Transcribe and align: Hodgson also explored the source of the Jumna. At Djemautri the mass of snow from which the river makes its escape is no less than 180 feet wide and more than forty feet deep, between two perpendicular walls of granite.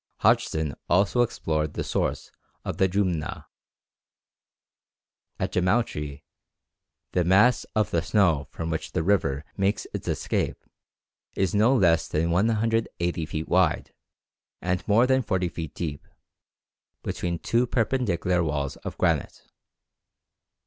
Hodgson 0.21 0.73
also 0.89 1.21
explored 1.21 1.75
the 1.75 1.83
source 1.83 2.31
of 2.65 2.77
the 2.77 2.87
Jumna. 2.89 3.45
At 5.39 5.51
Djemautri 5.53 6.23
the 7.11 7.23
mass 7.23 7.67
of 7.75 7.89
snow 8.03 8.47
from 8.49 8.71
which 8.71 8.93
the 8.93 9.03
river 9.03 9.45
makes 9.57 9.85
its 9.93 10.07
escape 10.07 10.57
is 11.35 11.53
no 11.53 11.75
less 11.75 12.07
than 12.07 12.31
180 12.31 13.25
feet 13.27 13.47
wide 13.47 13.93
and 14.59 14.87
more 14.87 15.05
than 15.05 15.21
forty 15.21 15.49
feet 15.49 15.75
deep, 15.75 16.07
between 17.03 17.37
two 17.37 17.67
perpendicular 17.67 18.43
walls 18.43 18.77
of 18.77 18.97
granite. 18.97 19.43